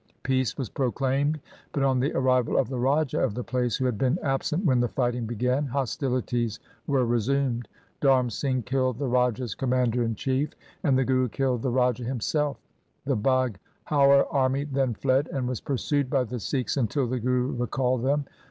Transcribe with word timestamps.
Peace 0.23 0.57
was 0.57 0.67
pro 0.67 0.91
claimed, 0.91 1.39
but 1.71 1.83
on 1.83 1.99
the 1.99 2.11
arrival 2.13 2.57
of 2.57 2.69
the 2.69 2.79
raja 2.79 3.19
of 3.19 3.35
the 3.35 3.43
place, 3.43 3.75
who 3.77 3.85
had 3.85 3.99
been 3.99 4.17
absent 4.23 4.65
when 4.65 4.79
the 4.79 4.87
fighting 4.87 5.27
began, 5.27 5.67
hostilities 5.67 6.59
were 6.87 7.05
resumed. 7.05 7.67
Dharm 8.01 8.31
Singh 8.31 8.63
killed 8.63 8.97
the 8.97 9.07
raja's 9.07 9.53
commander 9.53 10.01
in 10.01 10.15
chief, 10.15 10.53
and 10.83 10.97
the 10.97 11.05
Guru 11.05 11.29
killed 11.29 11.61
the 11.61 11.69
raja 11.69 12.03
himself. 12.03 12.57
The 13.05 13.15
Baghaur 13.15 14.25
army 14.31 14.63
then 14.63 14.95
fled, 14.95 15.27
and 15.27 15.47
was 15.47 15.61
pursued 15.61 16.09
by 16.09 16.23
the 16.23 16.39
Sikhs 16.39 16.77
until 16.77 17.05
the 17.05 17.19
Guru 17.19 17.55
recalled 17.55 18.01
them. 18.01 18.25